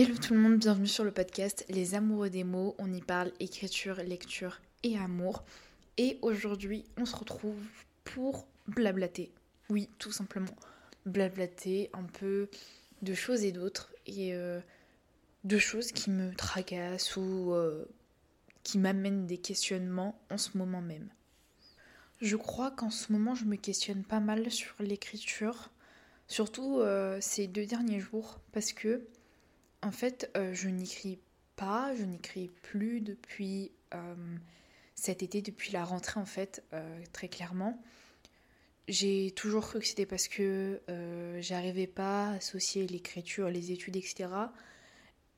Hello 0.00 0.14
tout 0.14 0.32
le 0.32 0.38
monde, 0.38 0.58
bienvenue 0.58 0.86
sur 0.86 1.02
le 1.02 1.10
podcast 1.10 1.64
Les 1.68 1.96
Amoureux 1.96 2.30
des 2.30 2.44
mots. 2.44 2.76
On 2.78 2.92
y 2.92 3.00
parle 3.00 3.32
écriture, 3.40 3.96
lecture 3.96 4.60
et 4.84 4.96
amour. 4.96 5.42
Et 5.96 6.20
aujourd'hui, 6.22 6.84
on 6.98 7.04
se 7.04 7.16
retrouve 7.16 7.58
pour 8.04 8.46
blablater. 8.68 9.32
Oui, 9.70 9.88
tout 9.98 10.12
simplement. 10.12 10.54
Blablater 11.04 11.90
un 11.94 12.04
peu 12.04 12.48
de 13.02 13.12
choses 13.12 13.42
et 13.42 13.50
d'autres. 13.50 13.92
Et 14.06 14.34
euh, 14.34 14.60
de 15.42 15.58
choses 15.58 15.90
qui 15.90 16.12
me 16.12 16.32
tracassent 16.32 17.16
ou 17.16 17.52
euh, 17.52 17.84
qui 18.62 18.78
m'amènent 18.78 19.26
des 19.26 19.38
questionnements 19.38 20.16
en 20.30 20.38
ce 20.38 20.56
moment 20.56 20.80
même. 20.80 21.08
Je 22.20 22.36
crois 22.36 22.70
qu'en 22.70 22.90
ce 22.90 23.10
moment, 23.10 23.34
je 23.34 23.46
me 23.46 23.56
questionne 23.56 24.04
pas 24.04 24.20
mal 24.20 24.48
sur 24.52 24.76
l'écriture. 24.78 25.72
Surtout 26.28 26.78
euh, 26.78 27.18
ces 27.20 27.48
deux 27.48 27.66
derniers 27.66 27.98
jours. 27.98 28.38
Parce 28.52 28.72
que 28.72 29.02
en 29.82 29.92
fait, 29.92 30.30
euh, 30.36 30.52
je 30.54 30.68
n'écris 30.68 31.18
pas, 31.56 31.94
je 31.94 32.04
n'écris 32.04 32.50
plus 32.62 33.00
depuis 33.00 33.70
euh, 33.94 34.14
cet 34.94 35.22
été, 35.22 35.42
depuis 35.42 35.72
la 35.72 35.84
rentrée 35.84 36.20
en 36.20 36.26
fait, 36.26 36.62
euh, 36.72 37.00
très 37.12 37.28
clairement. 37.28 37.80
J'ai 38.88 39.32
toujours 39.32 39.66
cru 39.66 39.80
que 39.80 39.86
c'était 39.86 40.06
parce 40.06 40.28
que 40.28 40.80
j'arrivais 41.40 41.86
pas 41.86 42.28
à 42.28 42.34
associer 42.36 42.86
l'écriture, 42.86 43.50
les 43.50 43.70
études, 43.70 43.96
etc. 43.96 44.30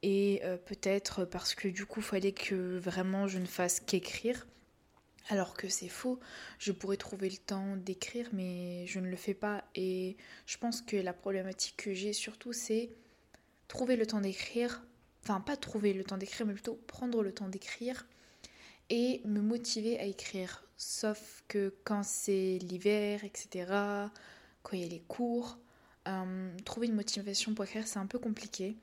Et 0.04 0.40
peut-être 0.66 1.24
parce 1.24 1.56
que 1.56 1.66
du 1.66 1.84
coup, 1.84 1.98
il 1.98 2.04
fallait 2.04 2.30
que 2.30 2.78
vraiment 2.78 3.26
je 3.26 3.38
ne 3.40 3.46
fasse 3.46 3.80
qu'écrire. 3.80 4.46
Alors 5.30 5.54
que 5.54 5.68
c'est 5.68 5.88
faux, 5.88 6.20
je 6.60 6.70
pourrais 6.70 6.96
trouver 6.96 7.28
le 7.28 7.38
temps 7.38 7.76
d'écrire, 7.76 8.28
mais 8.32 8.86
je 8.86 9.00
ne 9.00 9.08
le 9.08 9.16
fais 9.16 9.34
pas. 9.34 9.64
Et 9.74 10.16
je 10.46 10.56
pense 10.56 10.80
que 10.80 10.96
la 10.96 11.12
problématique 11.12 11.76
que 11.76 11.92
j'ai 11.92 12.12
surtout, 12.12 12.52
c'est 12.52 12.90
trouver 13.70 13.94
le 13.94 14.04
temps 14.04 14.20
d'écrire, 14.20 14.82
enfin 15.22 15.40
pas 15.40 15.56
trouver 15.56 15.92
le 15.92 16.02
temps 16.02 16.18
d'écrire, 16.18 16.44
mais 16.44 16.54
plutôt 16.54 16.74
prendre 16.88 17.22
le 17.22 17.32
temps 17.32 17.48
d'écrire 17.48 18.04
et 18.90 19.22
me 19.24 19.40
motiver 19.40 19.96
à 20.00 20.04
écrire. 20.04 20.64
Sauf 20.76 21.44
que 21.46 21.72
quand 21.84 22.02
c'est 22.02 22.58
l'hiver, 22.58 23.22
etc., 23.22 23.72
quand 24.64 24.72
il 24.72 24.80
y 24.80 24.84
a 24.84 24.88
les 24.88 25.02
cours, 25.06 25.56
euh, 26.08 26.50
trouver 26.64 26.88
une 26.88 26.96
motivation 26.96 27.54
pour 27.54 27.64
écrire, 27.64 27.86
c'est 27.86 28.00
un 28.00 28.06
peu 28.06 28.18
compliqué. 28.18 28.76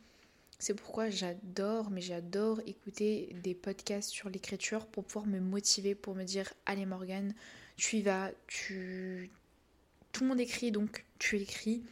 C'est 0.57 0.73
pourquoi 0.73 1.09
j'adore, 1.09 1.89
mais 1.89 2.01
j'adore 2.01 2.61
écouter 2.65 3.35
des 3.43 3.55
podcasts 3.55 4.09
sur 4.09 4.29
l'écriture 4.29 4.87
pour 4.87 5.03
pouvoir 5.03 5.27
me 5.27 5.41
motiver, 5.41 5.95
pour 5.95 6.15
me 6.15 6.23
dire 6.23 6.53
Allez 6.65 6.85
Morgane, 6.85 7.33
tu 7.75 7.97
y 7.97 8.01
vas, 8.01 8.31
tu. 8.47 9.31
Tout 10.13 10.23
le 10.23 10.29
monde 10.29 10.39
écrit 10.39 10.71
donc 10.71 11.03
tu 11.19 11.35
écris. 11.37 11.83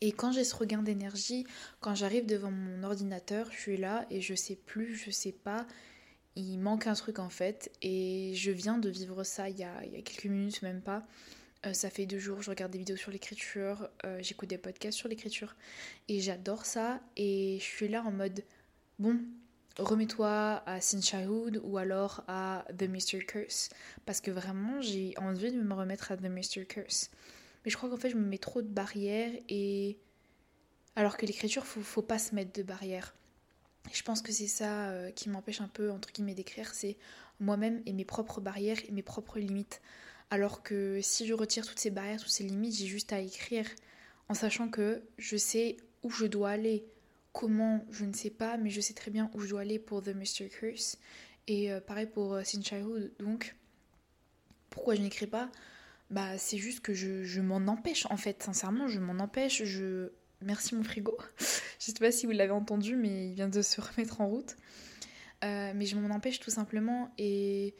Et 0.00 0.12
quand 0.12 0.32
j'ai 0.32 0.44
ce 0.44 0.54
regain 0.54 0.82
d'énergie, 0.82 1.44
quand 1.80 1.94
j'arrive 1.94 2.26
devant 2.26 2.50
mon 2.50 2.84
ordinateur, 2.84 3.50
je 3.50 3.58
suis 3.58 3.76
là 3.76 4.06
et 4.10 4.20
je 4.20 4.34
sais 4.34 4.56
plus, 4.56 4.94
je 4.94 5.10
sais 5.10 5.32
pas, 5.32 5.66
il 6.36 6.58
manque 6.58 6.86
un 6.86 6.94
truc 6.94 7.18
en 7.18 7.28
fait. 7.28 7.70
Et 7.82 8.32
je 8.34 8.50
viens 8.50 8.78
de 8.78 8.88
vivre 8.88 9.24
ça 9.24 9.48
il 9.48 9.58
y 9.58 9.64
a, 9.64 9.80
quelques 10.04 10.26
minutes, 10.26 10.62
même 10.62 10.80
pas. 10.80 11.06
Euh, 11.66 11.72
ça 11.72 11.90
fait 11.90 12.06
deux 12.06 12.20
jours, 12.20 12.40
je 12.40 12.50
regarde 12.50 12.70
des 12.70 12.78
vidéos 12.78 12.96
sur 12.96 13.10
l'écriture, 13.10 13.88
euh, 14.04 14.20
j'écoute 14.22 14.48
des 14.48 14.58
podcasts 14.58 14.96
sur 14.96 15.08
l'écriture. 15.08 15.56
Et 16.06 16.20
j'adore 16.20 16.64
ça. 16.64 17.00
Et 17.16 17.58
je 17.58 17.64
suis 17.64 17.88
là 17.88 18.04
en 18.04 18.12
mode, 18.12 18.44
bon, 19.00 19.18
remets-toi 19.78 20.62
à 20.64 20.80
Sin 20.80 21.00
Childhood 21.00 21.60
ou 21.64 21.78
alors 21.78 22.22
à 22.28 22.64
The 22.78 22.84
Mystery 22.84 23.26
Curse. 23.26 23.70
Parce 24.06 24.20
que 24.20 24.30
vraiment, 24.30 24.80
j'ai 24.80 25.14
envie 25.18 25.50
de 25.50 25.60
me 25.60 25.74
remettre 25.74 26.12
à 26.12 26.16
The 26.16 26.26
Mystery 26.26 26.66
Curse. 26.66 27.10
Mais 27.64 27.70
je 27.70 27.76
crois 27.76 27.90
qu'en 27.90 27.96
fait, 27.96 28.10
je 28.10 28.16
me 28.16 28.26
mets 28.26 28.38
trop 28.38 28.62
de 28.62 28.68
barrières 28.68 29.32
et. 29.48 29.98
Alors 30.96 31.16
que 31.16 31.26
l'écriture, 31.26 31.64
faut, 31.64 31.80
faut 31.80 32.02
pas 32.02 32.18
se 32.18 32.34
mettre 32.34 32.52
de 32.52 32.62
barrières. 32.64 33.14
Et 33.90 33.94
je 33.94 34.02
pense 34.02 34.20
que 34.20 34.32
c'est 34.32 34.48
ça 34.48 34.90
euh, 34.90 35.10
qui 35.10 35.28
m'empêche 35.28 35.60
un 35.60 35.68
peu, 35.68 35.90
entre 35.90 36.12
guillemets, 36.12 36.34
d'écrire, 36.34 36.74
c'est 36.74 36.96
moi-même 37.40 37.82
et 37.86 37.92
mes 37.92 38.04
propres 38.04 38.40
barrières 38.40 38.78
et 38.86 38.90
mes 38.90 39.02
propres 39.02 39.38
limites. 39.38 39.80
Alors 40.30 40.62
que 40.62 41.00
si 41.00 41.26
je 41.26 41.34
retire 41.34 41.66
toutes 41.66 41.78
ces 41.78 41.90
barrières, 41.90 42.20
toutes 42.20 42.30
ces 42.30 42.44
limites, 42.44 42.76
j'ai 42.76 42.86
juste 42.86 43.12
à 43.12 43.20
écrire 43.20 43.66
en 44.28 44.34
sachant 44.34 44.68
que 44.68 45.02
je 45.16 45.36
sais 45.36 45.78
où 46.02 46.10
je 46.10 46.26
dois 46.26 46.50
aller. 46.50 46.84
Comment, 47.32 47.84
je 47.90 48.04
ne 48.04 48.12
sais 48.12 48.30
pas, 48.30 48.56
mais 48.56 48.70
je 48.70 48.80
sais 48.80 48.94
très 48.94 49.10
bien 49.10 49.30
où 49.34 49.40
je 49.40 49.48
dois 49.48 49.60
aller 49.60 49.78
pour 49.78 50.02
The 50.02 50.08
Mystery 50.08 50.50
Curse. 50.50 50.98
Et 51.46 51.72
euh, 51.72 51.80
pareil 51.80 52.06
pour 52.06 52.34
euh, 52.34 52.42
Sin 52.44 52.62
Childhood. 52.62 53.12
Donc, 53.20 53.54
pourquoi 54.70 54.96
je 54.96 55.00
n'écris 55.00 55.26
pas? 55.26 55.50
Bah 56.10 56.38
c'est 56.38 56.58
juste 56.58 56.80
que 56.80 56.94
je, 56.94 57.40
m'en 57.40 57.66
empêche 57.70 58.06
en 58.10 58.16
fait, 58.16 58.42
sincèrement, 58.42 58.88
je 58.88 58.98
m'en 58.98 59.22
empêche. 59.22 59.64
Je 59.64 60.10
merci 60.42 60.74
mon 60.74 60.82
frigo. 60.82 61.16
je 61.38 61.86
sais 61.86 61.92
pas 61.94 62.12
si 62.12 62.26
vous 62.26 62.32
l'avez 62.32 62.52
entendu, 62.52 62.96
mais 62.96 63.28
il 63.28 63.34
vient 63.34 63.48
de 63.48 63.62
se 63.62 63.80
remettre 63.80 64.20
en 64.20 64.28
route. 64.28 64.56
Euh, 65.44 65.72
mais 65.74 65.86
je 65.86 65.96
m'en 65.96 66.12
empêche 66.14 66.40
tout 66.40 66.50
simplement 66.50 67.12
et 67.16 67.74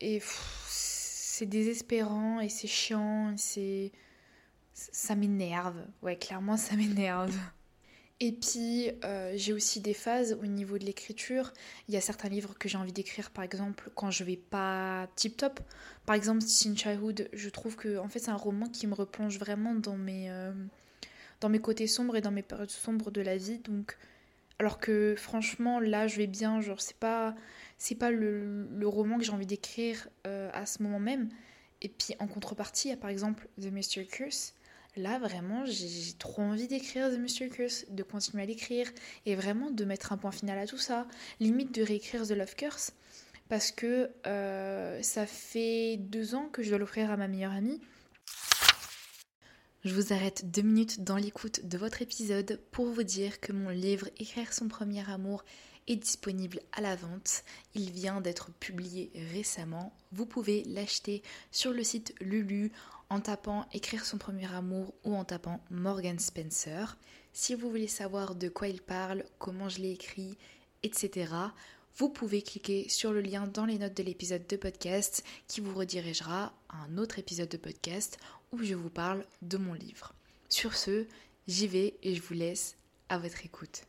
et 0.00 0.20
c'est 0.66 1.46
désespérant 1.46 2.40
et 2.40 2.48
c'est 2.48 2.68
chiant, 2.68 3.34
c'est 3.36 3.92
ça 4.74 5.14
m'énerve. 5.14 5.86
Ouais, 6.02 6.16
clairement 6.16 6.56
ça 6.56 6.76
m'énerve. 6.76 7.34
Et 8.20 8.32
puis, 8.32 8.90
euh, 9.04 9.32
j'ai 9.36 9.52
aussi 9.52 9.80
des 9.80 9.94
phases 9.94 10.36
au 10.42 10.46
niveau 10.46 10.76
de 10.76 10.84
l'écriture. 10.84 11.52
Il 11.86 11.94
y 11.94 11.96
a 11.96 12.00
certains 12.00 12.28
livres 12.28 12.58
que 12.58 12.68
j'ai 12.68 12.76
envie 12.76 12.92
d'écrire, 12.92 13.30
par 13.30 13.44
exemple, 13.44 13.90
quand 13.94 14.10
je 14.10 14.24
vais 14.24 14.36
pas 14.36 15.08
tip 15.14 15.36
top. 15.36 15.60
Par 16.04 16.16
exemple, 16.16 16.42
Sin 16.42 16.74
Childhood, 16.74 17.28
je 17.32 17.48
trouve 17.48 17.76
que 17.76 17.98
en 17.98 18.08
fait, 18.08 18.18
c'est 18.18 18.30
un 18.30 18.36
roman 18.36 18.66
qui 18.68 18.88
me 18.88 18.94
replonge 18.94 19.38
vraiment 19.38 19.74
dans 19.74 19.96
mes, 19.96 20.30
euh, 20.30 20.52
dans 21.40 21.48
mes 21.48 21.60
côtés 21.60 21.86
sombres 21.86 22.16
et 22.16 22.20
dans 22.20 22.32
mes 22.32 22.42
périodes 22.42 22.70
sombres 22.70 23.12
de 23.12 23.20
la 23.20 23.36
vie. 23.36 23.58
Donc, 23.58 23.96
alors 24.58 24.80
que 24.80 25.14
franchement, 25.16 25.78
là, 25.78 26.08
je 26.08 26.16
vais 26.16 26.26
bien. 26.26 26.60
Genre, 26.60 26.80
c'est 26.80 26.96
pas, 26.96 27.36
c'est 27.78 27.94
pas 27.94 28.10
le, 28.10 28.66
le, 28.66 28.88
roman 28.88 29.18
que 29.18 29.24
j'ai 29.24 29.32
envie 29.32 29.46
d'écrire 29.46 30.08
euh, 30.26 30.50
à 30.52 30.66
ce 30.66 30.82
moment 30.82 30.98
même. 30.98 31.28
Et 31.82 31.88
puis, 31.88 32.14
en 32.18 32.26
contrepartie, 32.26 32.88
il 32.88 32.90
y 32.90 32.94
a 32.94 32.96
par 32.96 33.10
exemple 33.10 33.48
The 33.60 33.66
Mystery 33.66 34.08
Curse 34.08 34.54
Là, 34.98 35.20
vraiment, 35.20 35.64
j'ai 35.64 36.12
trop 36.18 36.42
envie 36.42 36.66
d'écrire 36.66 37.08
The 37.08 37.50
Curse, 37.52 37.86
de 37.88 38.02
continuer 38.02 38.42
à 38.42 38.46
l'écrire 38.46 38.90
et 39.26 39.36
vraiment 39.36 39.70
de 39.70 39.84
mettre 39.84 40.12
un 40.12 40.16
point 40.16 40.32
final 40.32 40.58
à 40.58 40.66
tout 40.66 40.76
ça. 40.76 41.06
Limite 41.38 41.72
de 41.72 41.82
réécrire 41.82 42.26
The 42.26 42.32
Love 42.32 42.56
Curse 42.56 42.92
parce 43.48 43.70
que 43.70 44.10
euh, 44.26 45.00
ça 45.00 45.24
fait 45.24 45.98
deux 45.98 46.34
ans 46.34 46.48
que 46.48 46.64
je 46.64 46.70
dois 46.70 46.78
l'offrir 46.78 47.12
à 47.12 47.16
ma 47.16 47.28
meilleure 47.28 47.52
amie. 47.52 47.80
Je 49.84 49.94
vous 49.94 50.12
arrête 50.12 50.50
deux 50.50 50.62
minutes 50.62 51.04
dans 51.04 51.16
l'écoute 51.16 51.64
de 51.64 51.78
votre 51.78 52.02
épisode 52.02 52.60
pour 52.72 52.86
vous 52.86 53.04
dire 53.04 53.38
que 53.38 53.52
mon 53.52 53.68
livre 53.68 54.08
Écrire 54.18 54.52
son 54.52 54.66
premier 54.66 55.08
amour 55.08 55.44
est 55.86 55.94
disponible 55.94 56.60
à 56.72 56.80
la 56.80 56.96
vente. 56.96 57.44
Il 57.76 57.92
vient 57.92 58.20
d'être 58.20 58.50
publié 58.58 59.12
récemment. 59.32 59.96
Vous 60.10 60.26
pouvez 60.26 60.64
l'acheter 60.64 61.22
sur 61.52 61.72
le 61.72 61.84
site 61.84 62.14
Lulu 62.20 62.72
en 63.10 63.20
tapant 63.20 63.66
Écrire 63.72 64.04
son 64.04 64.18
premier 64.18 64.52
amour 64.54 64.94
ou 65.04 65.14
en 65.14 65.24
tapant 65.24 65.60
Morgan 65.70 66.18
Spencer. 66.18 66.96
Si 67.32 67.54
vous 67.54 67.70
voulez 67.70 67.88
savoir 67.88 68.34
de 68.34 68.48
quoi 68.48 68.68
il 68.68 68.82
parle, 68.82 69.24
comment 69.38 69.68
je 69.68 69.80
l'ai 69.80 69.92
écrit, 69.92 70.36
etc., 70.82 71.32
vous 71.96 72.08
pouvez 72.08 72.42
cliquer 72.42 72.88
sur 72.88 73.12
le 73.12 73.20
lien 73.20 73.48
dans 73.48 73.64
les 73.64 73.78
notes 73.78 73.96
de 73.96 74.04
l'épisode 74.04 74.46
de 74.46 74.56
podcast 74.56 75.24
qui 75.48 75.60
vous 75.60 75.74
redirigera 75.74 76.52
à 76.68 76.76
un 76.84 76.96
autre 76.96 77.18
épisode 77.18 77.48
de 77.48 77.56
podcast 77.56 78.18
où 78.52 78.62
je 78.62 78.74
vous 78.74 78.90
parle 78.90 79.24
de 79.42 79.56
mon 79.56 79.72
livre. 79.72 80.14
Sur 80.48 80.76
ce, 80.76 81.06
j'y 81.48 81.66
vais 81.66 81.94
et 82.04 82.14
je 82.14 82.22
vous 82.22 82.34
laisse 82.34 82.76
à 83.08 83.18
votre 83.18 83.44
écoute. 83.44 83.82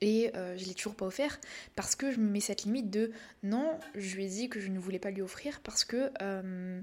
Et 0.00 0.34
euh, 0.34 0.58
je 0.58 0.64
l'ai 0.64 0.74
toujours 0.74 0.96
pas 0.96 1.06
offert 1.06 1.38
parce 1.76 1.94
que 1.94 2.10
je 2.10 2.18
me 2.18 2.28
mets 2.28 2.40
cette 2.40 2.64
limite 2.64 2.90
de 2.90 3.12
non, 3.42 3.78
je 3.94 4.16
lui 4.16 4.24
ai 4.24 4.28
dit 4.28 4.48
que 4.48 4.60
je 4.60 4.68
ne 4.68 4.78
voulais 4.78 4.98
pas 4.98 5.10
lui 5.10 5.22
offrir 5.22 5.60
parce 5.60 5.84
que 5.84 6.10
euh, 6.20 6.80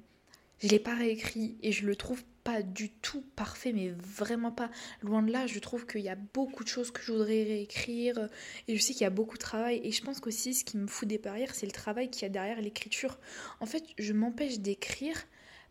je 0.61 0.67
l'ai 0.67 0.79
pas 0.79 0.95
réécrit 0.95 1.57
et 1.61 1.72
je 1.72 1.85
le 1.85 1.95
trouve 1.95 2.23
pas 2.44 2.61
du 2.61 2.89
tout 2.89 3.23
parfait, 3.35 3.72
mais 3.73 3.89
vraiment 3.89 4.51
pas. 4.51 4.69
Loin 5.01 5.22
de 5.22 5.31
là, 5.31 5.47
je 5.47 5.59
trouve 5.59 5.85
qu'il 5.85 6.01
y 6.01 6.09
a 6.09 6.17
beaucoup 6.33 6.63
de 6.63 6.69
choses 6.69 6.91
que 6.91 7.02
je 7.02 7.11
voudrais 7.11 7.43
réécrire 7.43 8.29
et 8.67 8.75
je 8.75 8.81
sais 8.81 8.93
qu'il 8.93 9.03
y 9.03 9.05
a 9.05 9.11
beaucoup 9.11 9.37
de 9.37 9.41
travail. 9.41 9.81
Et 9.84 9.91
je 9.91 10.03
pense 10.03 10.19
qu'aussi, 10.19 10.53
ce 10.53 10.63
qui 10.63 10.78
me 10.78 10.87
fout 10.87 11.08
des 11.08 11.17
barrières, 11.17 11.53
c'est 11.53 11.66
le 11.66 11.72
travail 11.72 12.09
qu'il 12.09 12.23
y 12.23 12.25
a 12.25 12.29
derrière 12.29 12.61
l'écriture. 12.61 13.19
En 13.59 13.66
fait, 13.66 13.84
je 13.97 14.13
m'empêche 14.13 14.59
d'écrire 14.59 15.17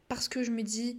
parce 0.09 0.29
que 0.29 0.43
je 0.43 0.51
me 0.51 0.63
dis, 0.63 0.99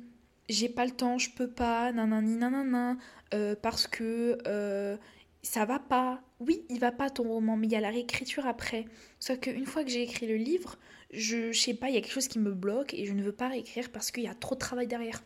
j'ai 0.50 0.70
pas 0.70 0.86
le 0.86 0.92
temps, 0.92 1.18
je 1.18 1.30
peux 1.32 1.50
pas, 1.50 1.92
nanani 1.92 2.36
nanana, 2.36 2.98
euh, 3.34 3.56
parce 3.62 3.88
que 3.88 4.38
euh, 4.48 4.98
ça 5.44 5.66
va 5.66 5.80
pas. 5.80 6.22
Oui, 6.40 6.64
il 6.70 6.80
va 6.80 6.92
pas 6.92 7.10
ton 7.10 7.24
roman, 7.24 7.58
mais 7.58 7.68
il 7.68 7.74
y 7.74 7.76
a 7.76 7.82
la 7.82 7.90
réécriture 7.90 8.46
après. 8.46 8.86
Sauf 9.20 9.40
qu'une 9.40 9.66
fois 9.66 9.84
que 9.84 9.90
j'ai 9.90 10.04
écrit 10.04 10.28
le 10.28 10.36
livre, 10.36 10.78
je, 11.12 11.52
sais 11.52 11.74
pas, 11.74 11.90
il 11.90 11.96
y 11.96 11.98
a 11.98 12.02
quelque 12.02 12.14
chose 12.14 12.28
qui 12.28 12.40
me 12.40 12.54
bloque 12.54 12.94
et 12.94 13.06
je 13.06 13.14
ne 13.14 13.24
veux 13.24 13.32
pas 13.32 13.50
réécrire 13.50 13.92
parce 13.92 14.12
qu'il 14.12 14.24
y 14.24 14.28
a 14.28 14.36
trop 14.36 14.56
de 14.56 14.60
travail 14.60 14.88
derrière. 14.88 15.22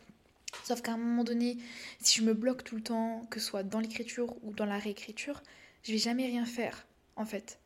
Sauf 0.64 0.80
qu'à 0.80 0.92
un 0.92 0.96
moment 0.96 1.24
donné, 1.24 1.58
si 2.00 2.20
je 2.20 2.24
me 2.24 2.34
bloque 2.34 2.64
tout 2.64 2.76
le 2.76 2.82
temps, 2.82 3.22
que 3.30 3.40
ce 3.40 3.46
soit 3.46 3.62
dans 3.62 3.80
l'écriture 3.80 4.34
ou 4.42 4.52
dans 4.52 4.64
la 4.64 4.78
réécriture, 4.78 5.42
je 5.82 5.92
vais 5.92 5.98
jamais 5.98 6.26
rien 6.26 6.46
faire, 6.46 6.86
en 7.16 7.24
fait. 7.24 7.58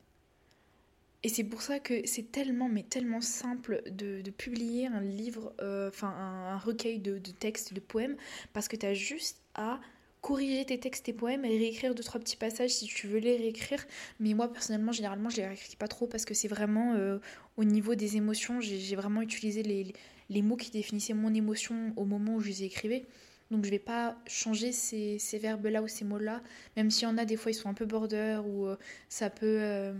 Et 1.23 1.29
c'est 1.29 1.43
pour 1.43 1.61
ça 1.61 1.79
que 1.79 2.05
c'est 2.05 2.31
tellement, 2.31 2.67
mais 2.67 2.83
tellement 2.83 3.21
simple 3.21 3.83
de, 3.91 4.21
publier 4.31 4.87
un 4.87 5.01
livre, 5.01 5.53
euh, 5.61 5.89
enfin 5.89 6.09
un, 6.09 6.57
recueil 6.57 6.99
de, 6.99 7.17
de 7.19 7.31
textes, 7.31 7.73
de 7.73 7.79
poèmes, 7.79 8.17
parce 8.53 8.67
que 8.67 8.75
tu 8.75 8.85
as 8.85 8.93
juste 8.93 9.37
à 9.53 9.79
corriger 10.21 10.65
tes 10.65 10.79
textes, 10.79 11.05
tes 11.05 11.13
poèmes 11.13 11.45
et 11.45 11.57
réécrire 11.57 11.95
deux, 11.95 12.03
trois 12.03 12.19
petits 12.19 12.37
passages 12.37 12.69
si 12.69 12.85
tu 12.85 13.07
veux 13.07 13.19
les 13.19 13.37
réécrire. 13.37 13.85
Mais 14.19 14.33
moi, 14.33 14.51
personnellement, 14.51 14.91
généralement, 14.91 15.29
je 15.29 15.37
les 15.37 15.47
réécris 15.47 15.75
pas 15.75 15.87
trop 15.87 16.07
parce 16.07 16.25
que 16.25 16.33
c'est 16.33 16.47
vraiment 16.47 16.93
euh, 16.93 17.17
au 17.57 17.63
niveau 17.63 17.95
des 17.95 18.17
émotions. 18.17 18.61
J'ai 18.61 18.95
vraiment 18.95 19.21
utilisé 19.21 19.63
les, 19.63 19.93
les, 20.29 20.41
mots 20.41 20.57
qui 20.57 20.69
définissaient 20.69 21.13
mon 21.13 21.33
émotion 21.33 21.93
au 21.95 22.05
moment 22.05 22.35
où 22.35 22.39
je 22.39 22.49
les 22.49 22.63
écrivais. 22.63 23.05
Donc 23.49 23.65
je 23.65 23.71
vais 23.71 23.79
pas 23.79 24.15
changer 24.27 24.71
ces, 24.71 25.19
ces 25.19 25.37
verbes-là 25.37 25.81
ou 25.81 25.87
ces 25.87 26.05
mots-là, 26.05 26.41
même 26.77 26.89
s'il 26.89 27.03
y 27.03 27.11
en 27.11 27.17
a 27.17 27.25
des 27.25 27.35
fois 27.35 27.51
ils 27.51 27.55
sont 27.55 27.67
un 27.67 27.73
peu 27.73 27.85
border 27.85 28.39
ou 28.45 28.65
euh, 28.65 28.77
ça 29.09 29.29
peut, 29.29 29.57
euh, 29.59 29.93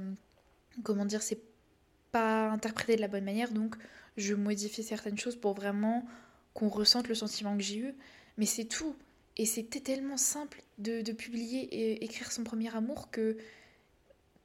comment 0.83 1.03
dire, 1.03 1.21
c'est 1.21 1.41
pas 2.13 2.50
interprété 2.50 2.95
de 2.95 3.01
la 3.01 3.09
bonne 3.09 3.25
manière. 3.25 3.51
Donc 3.51 3.75
je 4.15 4.35
modifie 4.35 4.83
certaines 4.83 5.17
choses 5.17 5.35
pour 5.35 5.53
vraiment 5.53 6.06
qu'on 6.53 6.69
ressente 6.69 7.09
le 7.09 7.15
sentiment 7.15 7.57
que 7.57 7.63
j'ai 7.63 7.77
eu. 7.79 7.95
Mais 8.38 8.45
c'est 8.45 8.65
tout. 8.65 8.95
Et 9.41 9.45
c'était 9.45 9.79
tellement 9.79 10.17
simple 10.17 10.61
de, 10.77 11.01
publier 11.13 11.63
et 11.63 12.03
écrire 12.03 12.31
son 12.31 12.43
premier 12.43 12.75
amour 12.75 13.09
que 13.09 13.38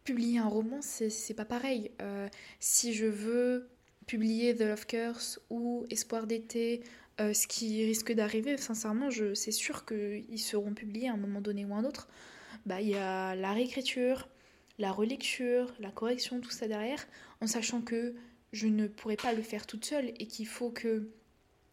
publier 0.04 0.38
un 0.38 0.48
roman, 0.48 0.78
c'est 0.81 1.34
pas 1.34 1.44
pareil. 1.44 1.90
Euh, 2.00 2.26
si 2.60 2.94
je 2.94 3.04
veux 3.04 3.69
publier 4.06 4.56
The 4.56 4.62
Love 4.62 4.87
Curse 4.87 5.38
ou 5.50 5.84
Espoir 5.90 6.26
d'été, 6.26 6.82
euh, 7.20 7.34
ce 7.34 7.46
qui 7.46 7.84
risque 7.84 8.10
d'arriver, 8.12 8.56
sincèrement, 8.56 9.10
c'est 9.34 9.52
sûr 9.52 9.84
qu'ils 9.84 10.40
seront 10.40 10.72
publiés 10.72 11.10
à 11.10 11.12
un 11.12 11.19
moment 11.19 11.43
donné 11.43 11.66
ou 11.66 11.75
un 11.75 11.84
autre. 11.84 12.08
Bah, 12.64 12.81
il 12.81 12.88
y 12.88 12.94
a 12.94 13.34
la 13.34 13.52
réécriture, 13.52 14.31
la 14.78 14.93
relecture, 14.93 15.75
la 15.78 15.90
correction, 15.90 16.40
tout 16.40 16.48
ça 16.48 16.69
derrière, 16.69 17.06
en 17.43 17.46
sachant 17.46 17.82
que 17.82 18.14
je 18.54 18.66
ne 18.66 18.87
pourrais 18.87 19.16
pas 19.16 19.34
le 19.34 19.43
faire 19.43 19.66
toute 19.66 19.84
seule 19.84 20.14
et 20.19 20.26
qu'il 20.26 20.46
faut 20.46 20.70
que 20.70 21.10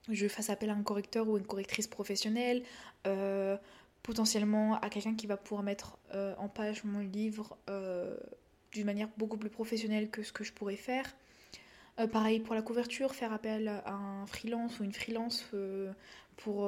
je 0.10 0.28
fasse 0.28 0.50
appel 0.50 0.70
à 0.70 0.74
un 0.74 0.84
correcteur 0.84 1.28
ou 1.28 1.38
une 1.38 1.46
correctrice 1.46 1.88
professionnelle, 1.88 2.64
euh, 3.08 3.58
potentiellement 4.02 4.80
à 4.80 4.90
quelqu'un 4.90 5.16
qui 5.16 5.28
va 5.28 5.38
pouvoir 5.38 5.64
mettre 5.64 5.98
euh, 6.14 6.36
en 6.38 6.50
page 6.50 6.84
mon 6.84 7.00
livre 7.00 7.58
euh, 7.70 8.18
d'une 8.72 8.86
manière 8.86 9.08
beaucoup 9.18 9.38
plus 9.38 9.50
professionnelle 9.50 10.10
que 10.10 10.24
ce 10.24 10.34
que 10.34 10.44
je 10.44 10.52
pourrais 10.52 10.76
faire. 10.76 11.06
pareil 12.12 12.40
pour 12.40 12.56
la 12.56 12.62
couverture, 12.62 13.14
faire 13.14 13.32
appel 13.32 13.68
à 13.68 13.94
un 13.94 14.26
freelance 14.26 14.80
ou 14.80 14.84
une 14.84 14.94
freelance 14.94 15.46
pour 16.38 16.68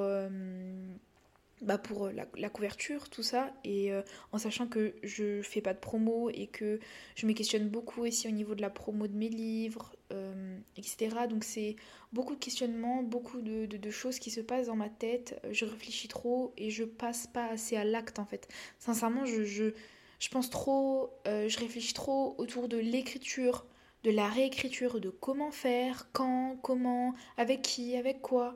bah 1.61 1.77
pour 1.77 2.07
euh, 2.07 2.11
la, 2.35 2.49
couverture, 2.49 3.09
tout 3.09 3.23
ça, 3.23 3.53
et 3.63 3.91
euh, 3.91 4.01
en 4.33 4.37
sachant 4.37 4.67
que 4.67 4.93
je 5.03 5.41
fais 5.41 5.61
pas 5.61 5.73
de 5.73 5.79
promo 5.79 6.29
et 6.29 6.47
que 6.47 6.79
je 7.15 7.25
me 7.25 7.33
questionne 7.33 7.69
beaucoup 7.69 8.01
aussi 8.01 8.27
au 8.27 8.31
niveau 8.31 8.55
de 8.55 8.61
la 8.61 8.69
promo 8.69 9.07
de 9.07 9.15
mes 9.15 9.29
livres, 9.29 9.95
euh, 10.11 10.57
etc. 10.75 11.15
Donc 11.29 11.45
c'est 11.45 11.77
beaucoup 12.11 12.35
de 12.35 12.39
questionnements, 12.39 13.03
beaucoup 13.03 13.41
de, 13.41 13.65
de, 13.65 13.89
choses 13.89 14.19
qui 14.19 14.31
se 14.31 14.41
passent 14.41 14.67
dans 14.67 14.75
ma 14.75 14.89
tête, 14.89 15.39
je 15.51 15.63
réfléchis 15.65 16.09
trop 16.09 16.53
et 16.57 16.69
je 16.69 16.83
passe 16.83 17.27
pas 17.27 17.47
assez 17.47 17.77
à 17.77 17.85
l'acte 17.85 18.19
en 18.19 18.25
fait. 18.25 18.49
Sincèrement, 18.79 19.25
je, 19.25 19.43
je, 19.45 19.73
je 20.19 20.29
pense 20.29 20.49
trop, 20.49 21.13
je 21.25 21.57
réfléchis 21.57 21.93
trop 21.93 22.35
autour 22.37 22.67
de 22.67 22.77
l'écriture, 22.77 23.65
de 24.03 24.11
la 24.11 24.27
réécriture, 24.27 24.99
de 24.99 25.09
comment 25.09 25.51
faire, 25.51 26.09
quand, 26.11 26.57
comment, 26.61 27.13
avec 27.37 27.61
qui, 27.61 27.95
avec 27.95 28.21
quoi, 28.21 28.55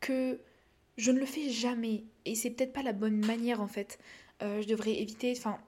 que 0.00 0.40
je 0.98 1.12
ne 1.12 1.20
le 1.20 1.26
fais 1.26 1.48
jamais 1.48 2.02
et 2.24 2.34
c'est 2.34 2.50
peut-être 2.50 2.72
pas 2.72 2.82
la 2.82 2.92
bonne 2.92 3.24
manière 3.24 3.62
en 3.62 3.68
fait. 3.68 3.98
Euh, 4.42 4.60
je 4.60 4.66
devrais 4.66 5.00
éviter, 5.00 5.32
enfin, 5.36 5.58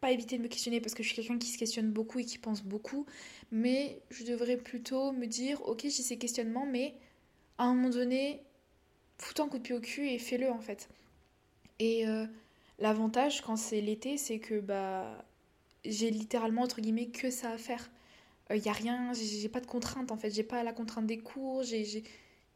pas 0.00 0.10
éviter 0.10 0.36
de 0.36 0.42
me 0.42 0.48
questionner 0.48 0.80
parce 0.80 0.94
que 0.94 1.02
je 1.02 1.08
suis 1.08 1.16
quelqu'un 1.16 1.38
qui 1.38 1.48
se 1.48 1.58
questionne 1.58 1.90
beaucoup 1.90 2.18
et 2.18 2.24
qui 2.24 2.38
pense 2.38 2.62
beaucoup, 2.62 3.06
mais 3.52 4.02
je 4.10 4.24
devrais 4.24 4.56
plutôt 4.56 5.12
me 5.12 5.26
dire 5.26 5.62
ok, 5.66 5.82
j'ai 5.84 5.90
ces 5.90 6.18
questionnements, 6.18 6.66
mais 6.66 6.94
à 7.56 7.64
un 7.64 7.74
moment 7.74 7.90
donné, 7.90 8.42
fous-toi 9.18 9.44
un 9.46 9.48
coup 9.48 9.58
de 9.58 9.62
pied 9.62 9.74
au 9.74 9.80
cul 9.80 10.08
et 10.08 10.18
fais-le 10.18 10.50
en 10.50 10.60
fait. 10.60 10.88
Et 11.78 12.06
euh, 12.06 12.26
l'avantage 12.78 13.42
quand 13.42 13.56
c'est 13.56 13.80
l'été, 13.80 14.18
c'est 14.18 14.40
que 14.40 14.60
bah 14.60 15.24
j'ai 15.84 16.10
littéralement 16.10 16.62
entre 16.62 16.80
guillemets 16.80 17.08
que 17.08 17.30
ça 17.30 17.52
à 17.52 17.58
faire. 17.58 17.90
Il 18.50 18.56
euh, 18.56 18.70
a 18.70 18.72
rien, 18.72 19.12
j'ai 19.14 19.48
pas 19.48 19.60
de 19.60 19.66
contrainte 19.66 20.10
en 20.10 20.16
fait, 20.16 20.30
j'ai 20.30 20.42
pas 20.42 20.64
la 20.64 20.72
contrainte 20.72 21.06
des 21.06 21.18
cours, 21.18 21.62
j'ai 21.62 22.02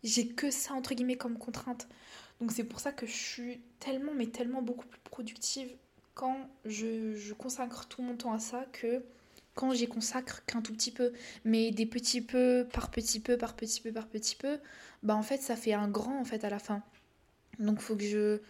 j'ai 0.05 0.29
que 0.29 0.51
ça 0.51 0.75
entre 0.75 0.95
guillemets 0.95 1.17
comme 1.17 1.39
contrainte. 1.39 1.89
Donc 2.41 2.53
c'est 2.53 2.65
pour 2.65 2.79
ça 2.79 2.93
que 2.93 3.06
je 3.06 3.12
suis 3.12 3.61
tellement, 3.81 4.12
mais 4.15 4.27
tellement 4.27 4.62
beaucoup 4.62 4.87
plus 4.87 5.01
productive 5.01 5.69
quand 6.15 6.49
je, 6.65 7.33
consacre 7.33 7.87
tout 7.87 8.03
mon 8.03 8.17
temps 8.17 8.33
à 8.33 8.39
ça 8.39 8.65
que 8.73 9.03
quand 9.55 9.73
j'y 9.73 9.87
consacre 9.87 10.45
qu'un 10.47 10.62
tout 10.62 10.73
petit 10.73 10.91
peu. 10.91 11.12
Mais 11.45 11.71
des 11.71 11.87
petits 11.87 12.21
peu, 12.21 12.67
par 12.73 12.91
petit 12.91 13.21
peu, 13.21 13.37
par 13.37 13.55
petit 13.56 13.81
peu, 13.81 13.93
par 13.93 14.06
petit 14.06 14.37
peu, 14.37 14.59
bah 15.03 15.17
en 15.17 15.23
fait 15.23 15.43
ça 15.43 15.56
fait 15.56 15.73
un 15.73 15.89
grand 15.89 16.21
en 16.21 16.25
fait 16.25 16.45
à 16.45 16.50
la 16.50 16.59
fin. 16.59 16.83
Donc 17.59 17.81
faut 17.81 17.97
que 17.97 18.05
je 18.05 18.41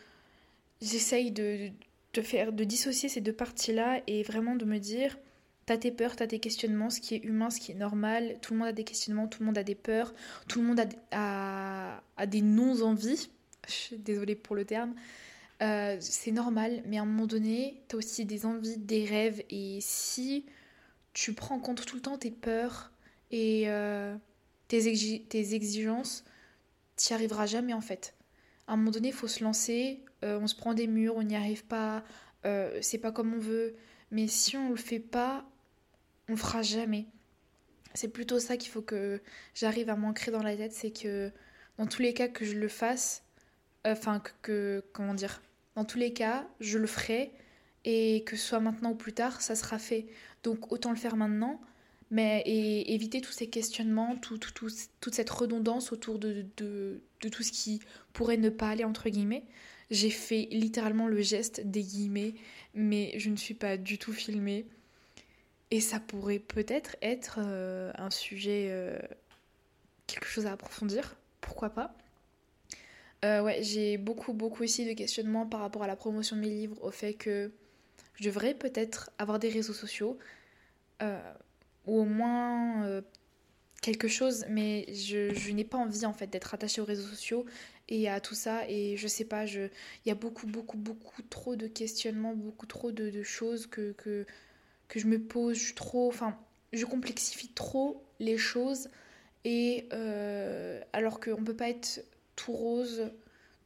j'essaye 0.82 1.30
de, 1.30 1.70
de 2.14 2.22
faire, 2.22 2.52
de 2.52 2.64
dissocier 2.64 3.08
ces 3.08 3.20
deux 3.20 3.32
parties-là 3.32 4.02
et 4.06 4.22
vraiment 4.22 4.56
de 4.56 4.64
me 4.64 4.78
dire 4.78 5.16
T'as 5.66 5.78
tes 5.78 5.90
peurs, 5.90 6.16
t'as 6.16 6.26
tes 6.26 6.40
questionnements, 6.40 6.90
ce 6.90 7.00
qui 7.00 7.14
est 7.14 7.24
humain, 7.24 7.50
ce 7.50 7.58
qui 7.58 7.72
est 7.72 7.76
normal. 7.76 8.36
Tout 8.42 8.52
le 8.52 8.58
monde 8.58 8.68
a 8.68 8.72
des 8.72 8.84
questionnements, 8.84 9.28
tout 9.28 9.40
le 9.40 9.46
monde 9.46 9.58
a 9.58 9.64
des 9.64 9.74
peurs, 9.74 10.12
tout 10.46 10.60
le 10.60 10.66
monde 10.66 10.80
a, 11.10 12.02
a 12.16 12.26
des 12.26 12.42
non-envies 12.42 13.30
je 13.68 13.72
suis 13.72 13.96
désolée 13.98 14.34
pour 14.34 14.56
le 14.56 14.64
terme, 14.64 14.94
euh, 15.62 15.96
c'est 16.00 16.32
normal, 16.32 16.82
mais 16.86 16.98
à 16.98 17.02
un 17.02 17.06
moment 17.06 17.26
donné, 17.26 17.82
tu 17.88 17.96
as 17.96 17.98
aussi 17.98 18.24
des 18.24 18.46
envies, 18.46 18.76
des 18.76 19.04
rêves, 19.04 19.42
et 19.50 19.78
si 19.80 20.46
tu 21.12 21.32
prends 21.32 21.56
en 21.56 21.60
compte 21.60 21.84
tout 21.84 21.96
le 21.96 22.02
temps 22.02 22.18
tes 22.18 22.30
peurs 22.30 22.92
et 23.30 23.64
euh, 23.68 24.16
tes, 24.68 24.82
tes, 25.28 25.54
exigences, 25.54 26.24
tu 26.96 27.12
n'y 27.12 27.14
arriveras 27.14 27.46
jamais 27.46 27.72
en 27.72 27.80
fait. 27.80 28.14
À 28.66 28.72
un 28.72 28.76
moment 28.76 28.90
donné, 28.90 29.08
il 29.08 29.14
faut 29.14 29.28
se 29.28 29.44
lancer, 29.44 30.02
euh, 30.24 30.38
on 30.40 30.46
se 30.46 30.54
prend 30.54 30.74
des 30.74 30.86
murs, 30.86 31.16
on 31.16 31.22
n'y 31.22 31.36
arrive 31.36 31.64
pas, 31.64 32.04
c'est 32.82 32.98
pas 32.98 33.10
comme 33.10 33.32
on 33.32 33.38
veut, 33.38 33.74
mais 34.10 34.28
si 34.28 34.54
on 34.58 34.68
le 34.68 34.76
fait 34.76 34.98
pas, 34.98 35.46
on 36.28 36.36
fera 36.36 36.62
jamais. 36.62 37.06
C'est 37.94 38.08
plutôt 38.08 38.40
ça 38.40 38.56
qu'il 38.56 38.70
faut 38.70 38.82
que 38.82 39.20
j'arrive 39.54 39.88
à 39.88 39.96
m'ancrer 39.96 40.32
dans 40.32 40.42
la 40.42 40.56
tête, 40.56 40.72
c'est 40.72 40.90
que 40.90 41.30
dans 41.78 41.86
tous 41.86 42.02
les 42.02 42.14
cas 42.14 42.28
que 42.28 42.44
je 42.44 42.54
le 42.54 42.68
fasse, 42.68 43.24
Enfin, 43.84 44.22
que, 44.42 44.82
Comment 44.92 45.14
dire 45.14 45.42
Dans 45.76 45.84
tous 45.84 45.98
les 45.98 46.12
cas, 46.12 46.48
je 46.60 46.78
le 46.78 46.86
ferai. 46.86 47.32
Et 47.84 48.24
que 48.24 48.36
ce 48.36 48.46
soit 48.48 48.60
maintenant 48.60 48.92
ou 48.92 48.94
plus 48.94 49.12
tard, 49.12 49.42
ça 49.42 49.54
sera 49.54 49.78
fait. 49.78 50.06
Donc 50.42 50.72
autant 50.72 50.90
le 50.90 50.96
faire 50.96 51.16
maintenant. 51.16 51.60
Mais 52.10 52.42
et 52.46 52.94
éviter 52.94 53.20
tous 53.20 53.32
ces 53.32 53.48
questionnements, 53.48 54.16
tout, 54.16 54.38
tout, 54.38 54.68
toute 55.00 55.14
cette 55.14 55.30
redondance 55.30 55.92
autour 55.92 56.18
de, 56.18 56.44
de, 56.56 57.02
de, 57.20 57.28
tout 57.28 57.42
ce 57.42 57.50
qui 57.50 57.80
pourrait 58.12 58.36
ne 58.36 58.50
pas 58.50 58.68
aller, 58.68 58.84
entre 58.84 59.08
guillemets. 59.08 59.44
J'ai 59.90 60.10
fait 60.10 60.48
littéralement 60.50 61.08
le 61.08 61.20
geste 61.22 61.60
des 61.64 61.82
guillemets, 61.82 62.34
mais 62.74 63.12
je 63.18 63.30
ne 63.30 63.36
suis 63.36 63.54
pas 63.54 63.76
du 63.76 63.98
tout 63.98 64.12
filmée. 64.12 64.66
Et 65.74 65.80
ça 65.80 65.98
pourrait 65.98 66.38
peut-être 66.38 66.94
être, 67.02 67.40
euh, 67.42 67.90
un 67.96 68.08
sujet, 68.08 68.68
euh, 68.70 68.96
quelque 70.06 70.26
chose 70.26 70.46
à 70.46 70.52
approfondir, 70.52 71.16
pourquoi 71.40 71.70
pas? 71.70 71.96
Euh, 73.24 73.42
ouais, 73.42 73.60
j'ai 73.60 73.98
beaucoup, 73.98 74.34
beaucoup 74.34 74.62
aussi 74.62 74.86
de 74.86 74.92
questionnements 74.92 75.46
par 75.46 75.58
rapport 75.58 75.82
à 75.82 75.88
la 75.88 75.96
promotion 75.96 76.36
de 76.36 76.42
mes 76.42 76.48
livres, 76.48 76.80
au 76.80 76.92
fait 76.92 77.14
que 77.14 77.50
je 78.14 78.22
devrais 78.22 78.54
peut-être 78.54 79.10
avoir 79.18 79.40
des 79.40 79.48
réseaux 79.48 79.72
sociaux, 79.72 80.16
ou 81.02 81.98
au 81.98 82.04
moins 82.04 83.02
quelque 83.82 84.06
chose, 84.06 84.44
mais 84.48 84.86
je, 84.94 85.50
n'ai 85.50 85.64
pas 85.64 85.78
envie 85.78 86.06
en 86.06 86.12
fait 86.12 86.28
d'être 86.28 86.54
attachée 86.54 86.82
aux 86.82 86.84
réseaux 86.84 87.08
sociaux 87.08 87.46
et 87.88 88.08
à 88.08 88.20
tout 88.20 88.36
ça, 88.36 88.62
et 88.68 88.96
je 88.96 89.08
sais 89.08 89.24
pas, 89.24 89.44
il 89.44 89.70
y 90.06 90.10
a 90.12 90.14
beaucoup, 90.14 90.46
beaucoup, 90.46 90.78
beaucoup 90.78 91.22
trop 91.22 91.56
de 91.56 91.66
questionnements, 91.66 92.36
beaucoup 92.36 92.66
trop 92.66 92.92
de, 92.92 93.24
choses 93.24 93.66
que, 93.66 94.24
que 94.88 95.00
je 95.00 95.06
me 95.06 95.18
pose, 95.18 95.74
trop, 95.74 96.08
enfin, 96.08 96.36
je 96.72 96.84
complexifie 96.84 97.48
trop 97.48 98.02
les 98.20 98.38
choses, 98.38 98.88
et 99.44 99.88
alors 100.92 101.20
qu'on 101.20 101.44
peut 101.44 101.56
pas 101.56 101.68
être 101.68 102.04
tout 102.36 102.52
rose, 102.52 103.10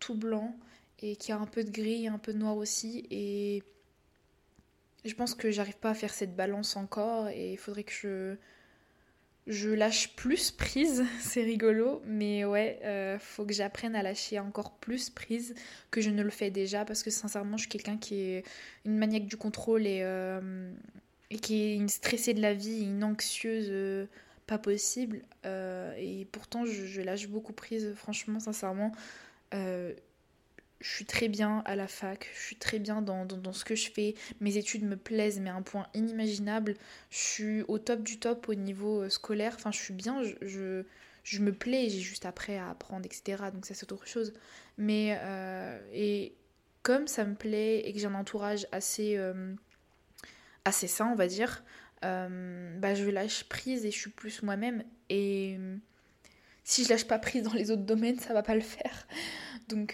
tout 0.01 0.15
blanc, 0.15 0.57
et 1.01 1.17
qui 1.17 1.33
a 1.33 1.39
un 1.39 1.47
peu 1.47 1.65
de 1.65 1.71
gris 1.71 2.09
un 2.09 2.19
peu 2.19 2.33
de 2.33 2.39
noir 2.39 2.57
aussi. 2.57 3.07
Et 3.11 3.63
je 5.05 5.15
pense 5.15 5.35
que 5.35 5.51
j'arrive 5.51 5.77
pas 5.77 5.91
à 5.91 5.95
faire 5.95 6.13
cette 6.13 6.35
balance 6.37 6.77
encore, 6.77 7.29
et 7.29 7.53
il 7.53 7.59
faudrait 7.59 7.85
que 7.85 7.93
je, 7.93 8.37
je 9.53 9.71
lâche 9.71 10.15
plus 10.15 10.51
prise, 10.51 11.05
c'est 11.21 11.43
rigolo, 11.43 12.03
mais 12.05 12.45
ouais, 12.45 12.79
euh, 12.85 13.19
faut 13.19 13.45
que 13.45 13.53
j'apprenne 13.53 13.97
à 13.97 14.03
lâcher 14.03 14.39
encore 14.39 14.73
plus 14.77 15.11
prise 15.11 15.55
que 15.91 16.01
je 16.01 16.11
ne 16.11 16.23
le 16.23 16.31
fais 16.31 16.51
déjà, 16.51 16.85
parce 16.85 17.03
que 17.03 17.11
sincèrement, 17.11 17.57
je 17.57 17.63
suis 17.63 17.71
quelqu'un 17.71 17.97
qui 17.97 18.21
est 18.21 18.45
une 18.85 18.99
maniaque 18.99 19.27
du 19.27 19.37
contrôle 19.37 19.87
et, 19.87 20.01
euh, 20.03 20.73
et 21.31 21.39
qui 21.39 21.63
est 21.63 21.75
une 21.75 21.89
stressée 21.89 22.35
de 22.35 22.41
la 22.41 22.55
vie, 22.55 22.83
une 22.83 23.05
anxieuse. 23.05 23.69
Euh, 23.71 24.07
pas 24.47 24.59
possible. 24.59 25.21
Euh, 25.45 25.95
et 25.99 26.27
pourtant, 26.33 26.65
je, 26.65 27.03
lâche 27.03 27.29
beaucoup 27.29 27.53
prise, 27.53 27.93
franchement, 27.95 28.41
sincèrement. 28.41 28.93
Euh, 29.53 29.93
je 30.81 30.89
suis 30.89 31.05
très 31.05 31.29
bien 31.29 31.63
à 31.67 31.77
la 31.77 31.87
fac, 31.87 32.31
je 32.35 32.41
suis 32.41 32.57
très 32.57 32.79
bien 32.79 33.03
dans, 33.03 33.27
dans, 33.27 33.53
ce 33.53 33.67
que 33.67 33.75
je 33.75 33.91
fais. 33.91 34.15
Mes 34.41 34.57
études 34.57 34.85
me 34.85 34.97
plaisent, 34.97 35.39
mais 35.39 35.51
à 35.51 35.55
un 35.55 35.61
point 35.61 35.87
inimaginable. 35.93 36.77
Je 37.11 37.19
suis 37.19 37.63
au 37.69 37.79
top 37.79 38.03
du 38.03 38.19
top 38.19 38.49
au 38.49 38.55
niveau 38.55 39.07
scolaire. 39.11 39.53
Enfin, 39.57 39.71
je 39.71 39.79
suis 39.79 39.93
bien, 39.93 40.23
je, 40.23 40.83
je, 41.25 41.41
me 41.41 41.53
plais, 41.53 41.91
j'ai 41.91 42.01
juste 42.01 42.25
après 42.25 42.57
à 42.57 42.71
apprendre, 42.71 43.05
etc. 43.05 43.51
Donc, 43.53 43.67
ça, 43.67 43.75
c'est 43.75 43.93
autre 43.93 44.07
chose. 44.07 44.33
Mais, 44.79 45.19
et 45.93 46.33
comme 46.83 47.07
ça 47.07 47.27
me 47.27 47.35
plaît 47.35 47.81
et 47.81 47.93
que 47.93 47.99
j'ai 47.99 48.07
un 48.07 48.15
entourage 48.15 48.67
assez, 48.73 49.19
assez 50.69 50.87
sain, 50.87 51.11
on 51.13 51.15
va 51.15 51.27
dire, 51.27 51.65
euh, 52.05 52.79
bah, 52.79 52.95
je 52.95 53.05
lâche 53.09 53.45
prise 53.45 53.85
et 53.85 53.91
je 53.91 53.99
suis 53.99 54.11
plus 54.11 54.43
moi-même. 54.43 54.85
Et 55.11 55.59
si 56.65 56.85
je 56.85 56.91
lâche 56.91 57.07
pas 57.07 57.19
prise 57.19 57.43
dans 57.43 57.55
les 57.55 57.71
autres 57.71 57.83
domaines, 57.83 58.19
ça 58.19 58.35
va 58.35 58.43
pas 58.43 58.55
le 58.55 58.61
faire. 58.61 59.07
Donc 59.69 59.93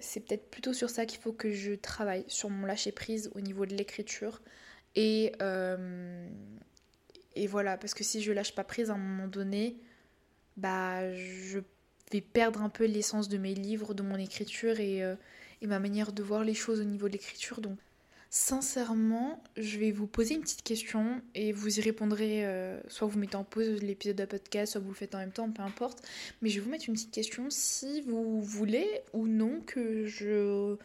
c'est 0.00 0.20
peut-être 0.20 0.50
plutôt 0.50 0.72
sur 0.72 0.90
ça 0.90 1.06
qu'il 1.06 1.20
faut 1.20 1.32
que 1.32 1.52
je 1.52 1.74
travaille, 1.74 2.24
sur 2.26 2.50
mon 2.50 2.66
lâcher 2.66 2.92
prise 2.92 3.30
au 3.34 3.40
niveau 3.40 3.66
de 3.66 3.74
l'écriture. 3.74 4.40
Et, 4.94 5.32
et 7.34 7.46
voilà, 7.46 7.76
parce 7.76 7.94
que 7.94 8.04
si 8.04 8.22
je 8.22 8.32
lâche 8.32 8.54
pas 8.54 8.64
prise 8.64 8.90
à 8.90 8.94
un 8.94 8.98
moment 8.98 9.28
donné, 9.28 9.76
bah 10.56 11.14
je 11.14 11.60
vais 12.12 12.20
perdre 12.20 12.62
un 12.62 12.68
peu 12.68 12.84
l'essence 12.84 13.28
de 13.28 13.38
mes 13.38 13.54
livres, 13.54 13.94
de 13.94 14.02
mon 14.02 14.16
écriture 14.16 14.80
et, 14.80 15.02
euh, 15.02 15.16
et 15.62 15.66
ma 15.66 15.78
manière 15.78 16.12
de 16.12 16.22
voir 16.22 16.44
les 16.44 16.54
choses 16.54 16.80
au 16.80 16.84
niveau 16.84 17.08
de 17.08 17.14
l'écriture. 17.14 17.60
Donc 17.60 17.78
sincèrement, 18.32 19.42
je 19.58 19.78
vais 19.78 19.90
vous 19.90 20.06
poser 20.06 20.36
une 20.36 20.40
petite 20.40 20.62
question 20.62 21.20
et 21.34 21.52
vous 21.52 21.78
y 21.78 21.82
répondrez, 21.82 22.46
euh, 22.46 22.80
soit 22.88 23.06
vous 23.06 23.18
mettez 23.18 23.36
en 23.36 23.44
pause 23.44 23.82
l'épisode 23.82 24.16
de 24.16 24.24
podcast, 24.24 24.72
soit 24.72 24.80
vous 24.80 24.88
le 24.88 24.94
faites 24.94 25.14
en 25.14 25.18
même 25.18 25.32
temps, 25.32 25.50
peu 25.50 25.60
importe. 25.60 26.02
Mais 26.40 26.48
je 26.48 26.54
vais 26.54 26.64
vous 26.64 26.70
mettre 26.70 26.88
une 26.88 26.94
petite 26.94 27.10
question 27.10 27.48
si 27.50 28.00
vous 28.00 28.40
voulez 28.40 28.88
ou 29.12 29.28
non 29.28 29.60
que 29.60 30.06
je 30.06 30.78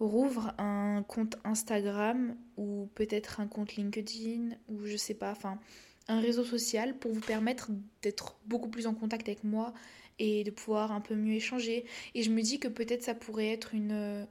rouvre 0.00 0.54
un 0.56 1.04
compte 1.06 1.36
Instagram 1.44 2.34
ou 2.56 2.88
peut-être 2.94 3.40
un 3.40 3.48
compte 3.48 3.76
LinkedIn 3.76 4.56
ou 4.68 4.86
je 4.86 4.96
sais 4.96 5.14
pas, 5.14 5.32
enfin 5.32 5.60
un 6.08 6.20
réseau 6.20 6.42
social 6.42 6.96
pour 6.96 7.12
vous 7.12 7.20
permettre 7.20 7.70
d'être 8.00 8.38
beaucoup 8.46 8.70
plus 8.70 8.86
en 8.86 8.94
contact 8.94 9.28
avec 9.28 9.44
moi 9.44 9.74
et 10.18 10.42
de 10.42 10.50
pouvoir 10.50 10.90
un 10.90 11.02
peu 11.02 11.16
mieux 11.16 11.34
échanger. 11.34 11.84
Et 12.14 12.22
je 12.22 12.30
me 12.30 12.40
dis 12.40 12.58
que 12.58 12.68
peut-être 12.68 13.02
ça 13.02 13.14
pourrait 13.14 13.50
être 13.50 13.74
une... 13.74 14.26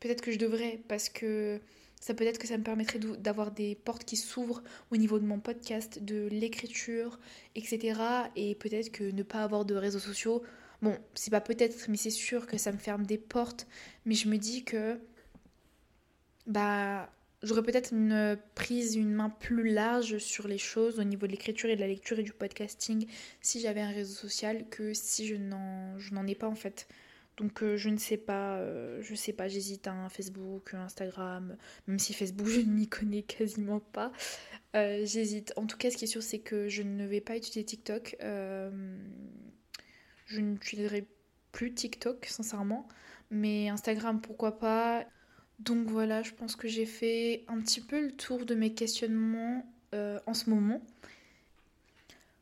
Peut-être 0.00 0.22
que 0.22 0.32
je 0.32 0.38
devrais 0.38 0.80
parce 0.88 1.08
que 1.08 1.60
ça 2.00 2.14
peut 2.14 2.24
être 2.24 2.38
que 2.38 2.48
ça 2.48 2.56
me 2.56 2.64
permettrait 2.64 2.98
d'avoir 2.98 3.50
des 3.52 3.74
portes 3.74 4.04
qui 4.04 4.16
s'ouvrent 4.16 4.62
au 4.90 4.96
niveau 4.96 5.18
de 5.18 5.26
mon 5.26 5.38
podcast, 5.38 6.02
de 6.02 6.28
l'écriture, 6.28 7.20
etc. 7.54 8.00
Et 8.36 8.54
peut-être 8.54 8.90
que 8.90 9.04
ne 9.04 9.22
pas 9.22 9.42
avoir 9.42 9.66
de 9.66 9.74
réseaux 9.74 9.98
sociaux, 9.98 10.42
bon, 10.80 10.96
c'est 11.14 11.30
pas 11.30 11.42
peut-être, 11.42 11.76
mais 11.90 11.98
c'est 11.98 12.08
sûr 12.08 12.46
que 12.46 12.56
ça 12.56 12.72
me 12.72 12.78
ferme 12.78 13.04
des 13.04 13.18
portes. 13.18 13.66
Mais 14.06 14.14
je 14.14 14.28
me 14.28 14.38
dis 14.38 14.64
que, 14.64 14.98
bah, 16.46 17.12
j'aurais 17.42 17.62
peut-être 17.62 17.92
une 17.92 18.38
prise, 18.54 18.96
une 18.96 19.12
main 19.12 19.28
plus 19.28 19.70
large 19.70 20.16
sur 20.16 20.48
les 20.48 20.58
choses 20.58 20.98
au 20.98 21.04
niveau 21.04 21.26
de 21.26 21.32
l'écriture 21.32 21.68
et 21.68 21.76
de 21.76 21.80
la 21.80 21.86
lecture 21.86 22.18
et 22.18 22.22
du 22.22 22.32
podcasting 22.32 23.06
si 23.42 23.60
j'avais 23.60 23.82
un 23.82 23.90
réseau 23.90 24.14
social 24.14 24.66
que 24.70 24.94
si 24.94 25.26
je 25.26 25.34
n'en 25.36 26.26
ai 26.26 26.34
pas 26.34 26.48
en 26.48 26.54
fait. 26.54 26.86
Donc 27.40 27.62
euh, 27.62 27.78
je 27.78 27.88
ne 27.88 27.96
sais 27.96 28.18
pas, 28.18 28.58
euh, 28.58 29.00
je 29.00 29.14
sais 29.14 29.32
pas, 29.32 29.48
j'hésite 29.48 29.86
à 29.86 29.92
un 29.92 30.10
Facebook, 30.10 30.74
un 30.74 30.82
Instagram, 30.82 31.56
même 31.86 31.98
si 31.98 32.12
Facebook 32.12 32.46
je 32.48 32.60
ne 32.60 32.70
m'y 32.70 32.86
connais 32.86 33.22
quasiment 33.22 33.80
pas. 33.80 34.12
Euh, 34.76 35.06
j'hésite. 35.06 35.54
En 35.56 35.66
tout 35.66 35.78
cas, 35.78 35.90
ce 35.90 35.96
qui 35.96 36.04
est 36.04 36.08
sûr, 36.08 36.22
c'est 36.22 36.40
que 36.40 36.68
je 36.68 36.82
ne 36.82 37.06
vais 37.06 37.22
pas 37.22 37.36
utiliser 37.38 37.64
TikTok. 37.64 38.16
je 38.20 38.70
n'utiliserai 40.38 41.06
plus 41.50 41.72
TikTok, 41.74 42.26
sincèrement. 42.26 42.86
Mais 43.30 43.70
Instagram, 43.70 44.20
pourquoi 44.20 44.58
pas. 44.58 45.06
Donc 45.60 45.88
voilà, 45.88 46.22
je 46.22 46.32
pense 46.32 46.56
que 46.56 46.68
j'ai 46.68 46.86
fait 46.86 47.44
un 47.48 47.58
petit 47.60 47.80
peu 47.80 48.00
le 48.02 48.12
tour 48.12 48.44
de 48.44 48.54
mes 48.54 48.74
questionnements 48.74 49.64
en 49.92 50.34
ce 50.34 50.50
moment. 50.50 50.82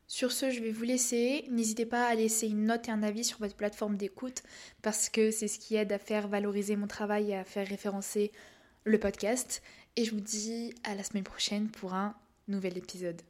Sur 0.09 0.31
ce, 0.31 0.49
je 0.49 0.59
vais 0.61 0.71
vous 0.71 0.85
laisser. 0.85 1.45
N'hésitez 1.51 1.85
pas 1.85 2.07
à 2.07 2.15
laisser 2.15 2.47
une 2.47 2.65
note 2.65 2.87
et 2.87 2.91
un 2.91 3.03
avis 3.03 3.23
sur 3.23 3.37
votre 3.37 3.55
plateforme 3.55 3.95
d'écoute 3.95 4.41
parce 4.81 5.07
que 5.07 5.29
c'est 5.29 5.47
ce 5.47 5.59
qui 5.59 5.75
aide 5.75 5.91
à 5.91 5.99
faire 5.99 6.27
valoriser 6.27 6.75
mon 6.75 6.87
travail 6.87 7.29
et 7.29 7.35
à 7.35 7.43
faire 7.43 7.67
référencer 7.67 8.31
le 8.85 8.99
podcast. 8.99 9.61
Et 9.97 10.05
je 10.05 10.11
vous 10.11 10.19
dis 10.19 10.73
à 10.83 10.95
la 10.95 11.03
semaine 11.03 11.23
prochaine 11.23 11.69
pour 11.69 11.93
un 11.93 12.15
nouvel 12.47 12.75
épisode. 12.79 13.21